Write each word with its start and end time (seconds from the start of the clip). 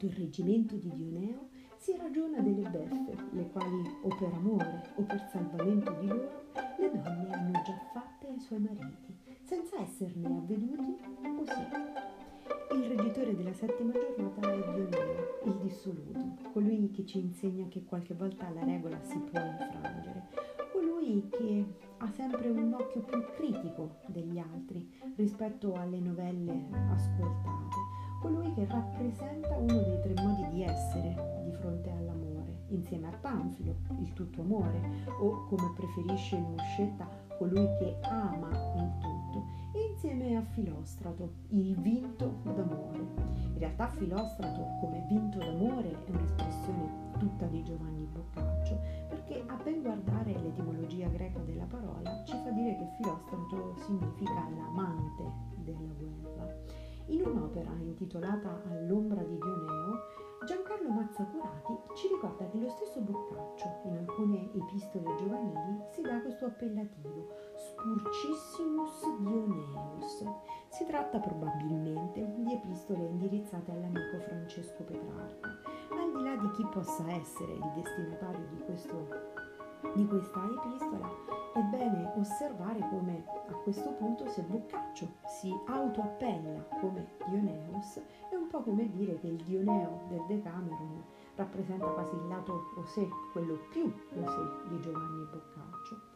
sotto 0.00 0.06
il 0.06 0.12
reggimento 0.12 0.76
di 0.76 0.90
Dioneo 0.94 1.48
si 1.76 1.94
ragiona 1.96 2.40
delle 2.40 2.68
beffe, 2.68 3.14
le 3.32 3.50
quali 3.50 3.82
o 4.02 4.08
per 4.08 4.32
amore 4.32 4.92
o 4.94 5.02
per 5.02 5.28
salvamento 5.30 5.92
di 6.00 6.06
loro 6.06 6.44
le 6.78 6.90
donne 6.90 7.34
hanno 7.34 7.62
già 7.62 7.78
fatte 7.92 8.28
ai 8.28 8.38
suoi 8.38 8.60
mariti, 8.60 9.14
senza 9.42 9.78
esserne 9.80 10.38
avveduti 10.38 10.96
così. 11.36 12.78
Il 12.78 12.96
reggitore 12.96 13.36
della 13.36 13.52
settima 13.52 13.92
giornata 13.92 14.52
è 14.52 14.72
Dioneo, 14.72 15.40
il 15.44 15.56
dissoluto, 15.60 16.50
colui 16.52 16.90
che 16.90 17.04
ci 17.04 17.18
insegna 17.18 17.66
che 17.68 17.84
qualche 17.84 18.14
volta 18.14 18.48
la 18.50 18.64
regola 18.64 18.98
si 19.02 19.18
può 19.18 19.38
infrangere, 19.38 20.28
colui 20.72 21.28
che 21.28 21.64
ha 21.98 22.10
sempre 22.12 22.48
un 22.48 22.72
occhio 22.72 23.02
più 23.02 23.22
critico 23.34 23.96
degli 24.06 24.38
altri 24.38 24.88
rispetto 25.16 25.74
alle 25.74 25.98
novelle 25.98 26.68
ascoltate, 26.90 27.90
colui 28.20 28.52
che 28.54 28.66
rappresenta 28.66 29.56
uno 29.56 29.80
dei 29.82 30.00
tre 30.00 30.22
modi 30.22 30.46
di 30.50 30.62
essere 30.62 31.42
di 31.44 31.52
fronte 31.52 31.90
all'amore, 31.90 32.64
insieme 32.68 33.08
a 33.08 33.16
Panfilo, 33.18 33.74
il 33.98 34.12
tutto 34.12 34.42
amore, 34.42 34.80
o 35.20 35.46
come 35.46 35.72
preferisce 35.74 36.38
Muscetta, 36.38 37.08
colui 37.38 37.66
che 37.78 37.96
ama 38.02 38.48
il 38.48 38.92
tutto, 39.00 39.44
e 39.72 39.92
insieme 39.92 40.36
a 40.36 40.42
Filostrato, 40.42 41.32
il 41.48 41.74
vinto 41.80 42.34
d'amore. 42.44 42.98
In 43.52 43.58
realtà 43.58 43.88
Filostrato 43.88 44.66
come 44.80 45.04
vinto 45.08 45.38
d'amore 45.38 45.90
è 46.04 46.10
un'espressione 46.10 47.08
tutta 47.18 47.46
di 47.46 47.62
Giovanni 47.64 48.06
Boccaccio, 48.12 48.78
perché 49.08 49.42
a 49.46 49.56
ben 49.62 49.80
guardare 49.82 50.32
l'etimologia 50.32 51.08
greca 51.08 51.38
della 51.40 51.64
parola 51.64 52.22
ci 52.24 52.36
fa 52.36 52.50
dire 52.50 52.76
che 52.76 52.86
Filostrato 52.96 53.76
significa 53.86 54.46
l'amante 54.54 55.24
della 55.56 55.92
guerra. 55.98 56.89
In 57.10 57.26
un'opera 57.26 57.72
intitolata 57.80 58.62
All'ombra 58.70 59.20
di 59.24 59.36
Dioneo, 59.36 59.98
Giancarlo 60.46 60.90
Mazzacurati 60.90 61.76
ci 61.96 62.06
ricorda 62.06 62.48
che 62.48 62.58
lo 62.58 62.68
stesso 62.68 63.00
Boccaccio, 63.00 63.66
in 63.84 63.96
alcune 63.96 64.48
epistole 64.54 65.16
giovanili, 65.16 65.82
si 65.90 66.02
dà 66.02 66.20
questo 66.20 66.46
appellativo 66.46 67.26
Spurcissimus 67.56 69.00
Dioneus. 69.18 70.24
Si 70.68 70.86
tratta 70.86 71.18
probabilmente 71.18 72.32
di 72.32 72.52
epistole 72.52 73.02
indirizzate 73.02 73.72
all'amico 73.72 74.20
Francesco 74.20 74.84
Petrarca. 74.84 75.48
Al 75.90 76.12
di 76.12 76.22
là 76.22 76.36
di 76.36 76.50
chi 76.52 76.64
possa 76.72 77.10
essere 77.10 77.54
il 77.54 77.72
destinatario 77.74 78.46
di, 78.50 78.58
questo, 78.64 79.39
di 79.94 80.06
questa 80.06 80.40
epistola, 80.44 81.08
è 81.54 81.60
bene 81.62 82.12
osservare 82.16 82.78
come 82.90 83.24
a 83.48 83.52
questo 83.54 83.92
punto 83.94 84.28
se 84.28 84.42
Boccaccio 84.42 85.08
si 85.26 85.52
autoappella 85.66 86.66
come 86.80 87.16
Dioneus 87.26 88.00
è 88.30 88.34
un 88.34 88.46
po' 88.48 88.62
come 88.62 88.88
dire 88.90 89.18
che 89.18 89.26
il 89.26 89.42
Dioneo 89.42 90.02
del 90.08 90.24
Decameron 90.26 91.02
rappresenta 91.34 91.86
quasi 91.86 92.14
il 92.14 92.28
lato 92.28 92.72
Osè, 92.76 93.06
quello 93.32 93.58
più 93.70 93.84
Osè 93.84 94.68
di 94.68 94.80
Giovanni 94.80 95.24
Boccaccio. 95.24 96.09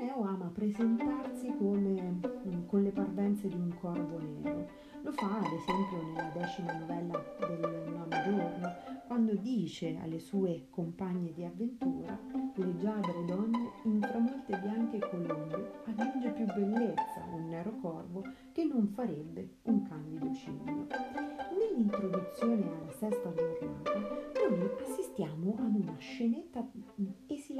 Dioneo 0.00 0.22
ama 0.22 0.46
presentarsi 0.46 1.54
come, 1.58 2.20
con 2.68 2.82
le 2.82 2.90
parvenze 2.90 3.48
di 3.48 3.54
un 3.54 3.70
corvo 3.78 4.18
nero. 4.18 4.66
Lo 5.02 5.12
fa 5.12 5.40
ad 5.40 5.52
esempio 5.52 6.02
nella 6.02 6.30
decima 6.32 6.72
novella 6.72 7.22
del 7.38 7.82
nono 7.84 8.08
giorno, 8.08 8.74
quando 9.06 9.34
dice 9.34 9.98
alle 10.02 10.18
sue 10.18 10.68
compagne 10.70 11.32
di 11.32 11.44
avventura, 11.44 12.18
le 12.54 12.76
giadre 12.78 13.24
donne 13.26 13.72
in 13.84 13.98
molte 13.98 14.58
bianche 14.58 14.98
colombe 15.00 15.70
aggiunge 15.84 16.30
più 16.30 16.46
bellezza 16.46 17.22
un 17.34 17.48
nero 17.48 17.76
corvo 17.82 18.24
che 18.52 18.64
non 18.64 18.88
farebbe 18.88 19.56
un 19.64 19.82
candido 19.86 20.32
ciglio. 20.32 20.86
Nell'introduzione 21.58 22.64
alla 22.64 22.92
sesta 22.92 23.34
giornata 23.34 23.98
noi 24.48 24.70
assistiamo 24.80 25.56
ad 25.58 25.74
una 25.74 25.96
scenetta 25.98 26.62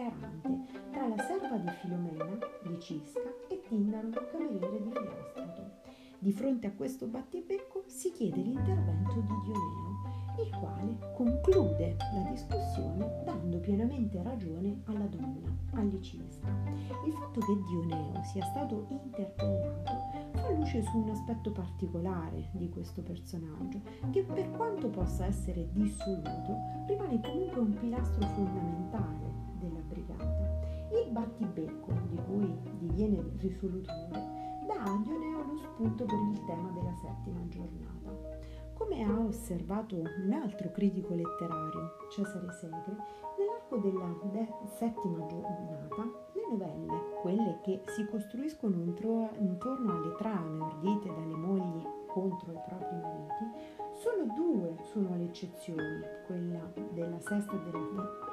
esilarante 0.00 0.58
tra 0.90 1.06
la 1.08 1.18
serva 1.18 1.56
di 1.56 1.68
Filomena, 1.80 2.38
Licisca, 2.62 3.20
e 3.48 3.60
Tindaro, 3.68 4.08
cameriere 4.30 4.82
di 4.82 4.90
Filostrato. 4.90 5.78
Di 6.18 6.32
fronte 6.32 6.66
a 6.66 6.72
questo 6.72 7.06
battibecco 7.06 7.84
si 7.86 8.10
chiede 8.12 8.40
l'intervento 8.40 9.20
di 9.20 9.34
Dioneo, 9.44 9.88
il 10.42 10.50
quale 10.58 11.12
conclude 11.14 11.96
la 12.14 12.30
discussione 12.30 13.22
dando 13.24 13.58
pienamente 13.58 14.22
ragione 14.22 14.80
alla 14.84 15.06
donna, 15.06 15.50
a 15.72 15.82
Licisca. 15.82 16.48
Il 17.06 17.12
fatto 17.12 17.40
che 17.40 17.58
Dioneo 17.68 18.22
sia 18.24 18.44
stato 18.44 18.86
interpellato 18.88 20.08
fa 20.32 20.50
luce 20.50 20.82
su 20.82 20.98
un 20.98 21.10
aspetto 21.10 21.52
particolare 21.52 22.48
di 22.52 22.68
questo 22.68 23.02
personaggio, 23.02 23.80
che 24.10 24.22
per 24.22 24.50
quanto 24.52 24.88
possa 24.88 25.26
essere 25.26 25.68
dissoluto, 25.72 26.56
rimane 26.86 27.20
comunque 27.20 27.60
un 27.60 27.74
pilastro 27.74 28.26
fondamentale. 28.28 29.49
Il 31.40 31.46
battibecco, 31.46 31.92
di 32.08 32.20
cui 32.26 32.58
diviene 32.80 33.24
risolutore, 33.38 34.58
dà 34.66 34.82
a 34.82 35.00
Dioneo 35.02 35.42
lo 35.42 35.56
spunto 35.56 36.04
per 36.04 36.18
il 36.30 36.44
tema 36.44 36.70
della 36.70 36.94
settima 36.96 37.40
giornata. 37.48 38.38
Come 38.74 39.02
ha 39.02 39.18
osservato 39.18 39.96
un 39.96 40.32
altro 40.32 40.70
critico 40.70 41.14
letterario, 41.14 41.96
Cesare 42.10 42.52
Segre, 42.52 42.94
nell'arco 43.38 43.76
della 43.78 44.14
de- 44.32 44.52
settima 44.76 45.24
giornata, 45.26 46.02
le 46.34 46.46
novelle, 46.50 47.20
quelle 47.22 47.58
che 47.62 47.80
si 47.86 48.06
costruiscono 48.06 48.76
intro- 48.76 49.30
intorno 49.38 49.96
alle 49.96 50.14
trame 50.16 50.62
ordite 50.62 51.08
dalle 51.08 51.36
mogli 51.36 51.82
contro 52.06 52.52
i 52.52 52.60
propri 52.68 52.96
mariti, 52.96 53.78
solo 53.94 54.26
due 54.34 54.76
sono 54.92 55.16
le 55.16 55.24
eccezioni, 55.24 56.00
quella 56.26 56.70
della 56.92 57.20
sesta 57.20 57.54
e 57.54 57.62
della 57.64 57.86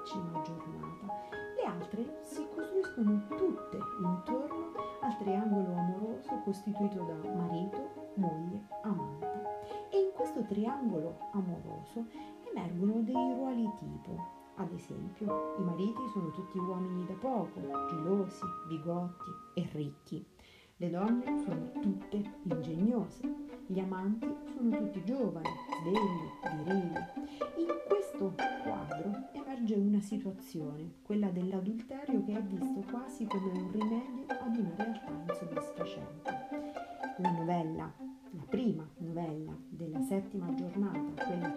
decima 0.00 0.40
giornata. 0.42 1.52
Le 1.64 1.70
altre 1.70 2.18
si 2.24 2.46
costruiscono 2.54 3.26
tutte 3.38 3.78
intorno 3.98 4.72
al 5.00 5.16
triangolo 5.16 5.74
amoroso 5.74 6.42
costituito 6.44 7.02
da 7.04 7.14
marito, 7.32 8.12
moglie, 8.16 8.66
amante. 8.82 9.26
E 9.88 9.98
in 9.98 10.10
questo 10.14 10.44
triangolo 10.44 11.16
amoroso 11.32 12.04
emergono 12.50 13.00
dei 13.00 13.14
ruoli 13.14 13.66
tipo. 13.78 14.14
Ad 14.56 14.74
esempio, 14.74 15.54
i 15.58 15.62
mariti 15.62 16.06
sono 16.12 16.30
tutti 16.32 16.58
uomini 16.58 17.06
da 17.06 17.14
poco, 17.14 17.62
gelosi, 17.88 18.44
bigotti 18.68 19.30
e 19.54 19.66
ricchi. 19.72 20.26
Le 20.76 20.90
donne 20.90 21.38
sono 21.38 21.70
tutte 21.80 22.40
ingegnose, 22.42 23.43
gli 23.66 23.78
amanti 23.78 24.26
sono 24.54 24.76
tutti 24.76 25.02
giovani, 25.04 25.48
svegli, 25.80 26.64
virili. 26.64 26.92
In 27.56 27.66
questo 27.88 28.34
quadro 28.62 29.28
emerge 29.32 29.74
una 29.74 30.00
situazione, 30.00 30.96
quella 31.02 31.30
dell'adulterio 31.30 32.22
che 32.24 32.36
è 32.36 32.42
visto 32.42 32.84
quasi 32.90 33.24
come 33.26 33.50
un 33.50 33.70
rimedio 33.72 34.26
ad 34.28 34.56
una 34.56 34.72
realtà 34.76 35.10
insoddisfacente. 35.28 36.30
La 37.18 37.30
novella, 37.30 37.92
la 38.30 38.44
prima 38.48 38.86
novella 38.98 39.56
della 39.68 40.00
settima 40.02 40.52
giornata, 40.54 41.24
quella 41.24 41.53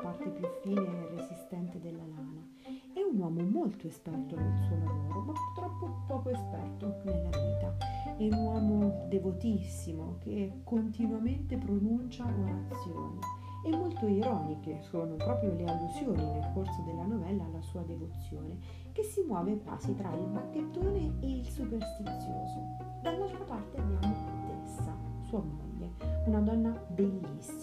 parte 0.00 0.30
più 0.30 0.46
fine 0.62 0.80
e 0.80 1.16
resistente 1.16 1.80
della 1.80 2.04
lana. 2.04 2.46
È 2.92 3.00
un 3.00 3.18
uomo 3.18 3.42
molto 3.42 3.86
esperto 3.86 4.36
nel 4.36 4.56
suo 4.66 4.76
lavoro, 4.76 5.20
ma 5.20 5.32
purtroppo 5.32 6.02
poco 6.06 6.30
esperto 6.30 7.00
nella 7.04 7.28
vita. 7.28 7.76
È 8.16 8.24
un 8.24 8.44
uomo 8.44 9.06
devotissimo 9.08 10.16
che 10.20 10.60
continuamente 10.64 11.56
pronuncia 11.56 12.24
orazioni 12.24 13.18
e 13.64 13.70
molto 13.76 14.06
ironiche 14.06 14.80
sono 14.82 15.14
proprio 15.16 15.52
le 15.54 15.64
allusioni 15.64 16.24
nel 16.24 16.50
corso 16.54 16.82
della 16.86 17.04
novella 17.04 17.44
alla 17.44 17.60
sua 17.60 17.82
devozione, 17.82 18.58
che 18.92 19.02
si 19.02 19.22
muove 19.26 19.58
quasi 19.58 19.94
tra 19.94 20.12
il 20.14 20.26
bacchettone 20.26 21.14
e 21.20 21.38
il 21.38 21.44
superstizioso. 21.44 22.76
Dall'altra 23.02 23.44
parte 23.44 23.78
abbiamo 23.78 24.36
Tessa, 24.46 24.96
sua 25.22 25.42
moglie, 25.42 25.90
una 26.26 26.40
donna 26.40 26.70
bellissima, 26.88 27.57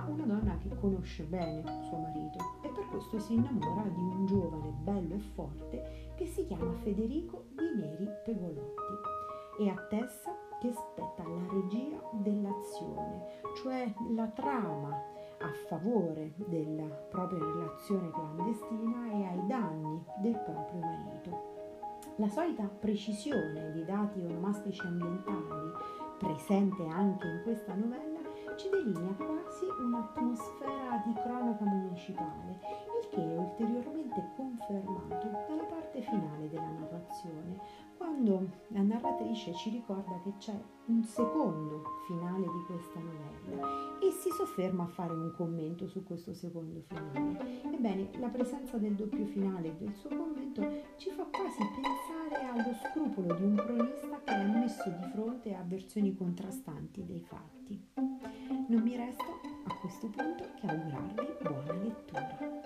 ma 0.00 0.06
una 0.06 0.24
donna 0.24 0.56
che 0.58 0.74
conosce 0.80 1.24
bene 1.24 1.62
suo 1.88 1.98
marito 1.98 2.38
e 2.62 2.68
per 2.68 2.86
questo 2.88 3.18
si 3.18 3.34
innamora 3.34 3.88
di 3.88 4.00
un 4.00 4.26
giovane 4.26 4.72
bello 4.82 5.14
e 5.14 5.18
forte 5.18 6.12
che 6.16 6.26
si 6.26 6.46
chiama 6.46 6.72
Federico 6.82 7.46
di 7.50 7.80
Neri 7.80 8.08
Pegolotti. 8.24 9.18
E 9.58 9.68
a 9.68 9.76
Tessa 9.88 10.34
che 10.58 10.72
spetta 10.72 11.22
la 11.26 11.52
regia 11.52 11.98
dell'azione, 12.12 13.26
cioè 13.56 13.92
la 14.14 14.26
trama 14.28 14.88
a 14.88 15.52
favore 15.68 16.32
della 16.36 16.84
propria 16.84 17.38
relazione 17.38 18.10
clandestina 18.10 19.10
e 19.10 19.24
ai 19.24 19.46
danni 19.46 20.04
del 20.20 20.38
proprio 20.44 20.80
marito. 20.80 21.58
La 22.16 22.28
solita 22.28 22.64
precisione 22.64 23.72
di 23.72 23.84
dati 23.84 24.20
onomastici 24.20 24.86
ambientali, 24.86 25.72
presente 26.18 26.86
anche 26.86 27.26
in 27.26 27.40
questa 27.42 27.74
novella, 27.74 28.09
ci 28.56 28.68
delinea 28.68 29.12
quasi 29.14 29.66
un'atmosfera 29.78 31.02
di 31.04 31.12
cronaca 31.14 31.64
municipale, 31.64 32.60
il 33.02 33.08
che 33.10 33.22
è 33.22 33.36
ulteriormente 33.36 34.30
confermato 34.36 35.28
dalla 35.48 35.64
parte 35.64 36.00
finale 36.02 36.48
della 36.48 36.70
narrazione, 36.78 37.58
quando 38.00 38.48
la 38.68 38.80
narratrice 38.80 39.52
ci 39.52 39.68
ricorda 39.68 40.18
che 40.24 40.32
c'è 40.38 40.58
un 40.86 41.04
secondo 41.04 41.82
finale 42.06 42.46
di 42.46 42.64
questa 42.66 42.98
novella 42.98 43.98
e 44.00 44.10
si 44.10 44.30
sofferma 44.30 44.84
a 44.84 44.86
fare 44.86 45.12
un 45.12 45.34
commento 45.36 45.86
su 45.86 46.02
questo 46.02 46.32
secondo 46.32 46.80
finale. 46.88 47.60
Ebbene, 47.62 48.08
la 48.18 48.28
presenza 48.28 48.78
del 48.78 48.94
doppio 48.94 49.26
finale 49.26 49.68
e 49.68 49.74
del 49.76 49.94
suo 49.96 50.08
commento 50.08 50.62
ci 50.96 51.10
fa 51.10 51.24
quasi 51.24 51.58
pensare 51.58 52.46
allo 52.46 52.74
scrupolo 52.82 53.34
di 53.34 53.42
un 53.42 53.54
cronista 53.56 54.20
che 54.24 54.34
è 54.34 54.46
messo 54.46 54.88
di 54.88 55.10
fronte 55.12 55.54
a 55.54 55.62
versioni 55.62 56.16
contrastanti 56.16 57.04
dei 57.04 57.20
fatti. 57.20 57.86
Non 57.96 58.80
mi 58.80 58.96
resta 58.96 59.24
a 59.64 59.74
questo 59.74 60.08
punto 60.08 60.44
che 60.58 60.66
augurarvi 60.66 61.26
buona 61.42 61.72
lettura. 61.74 62.59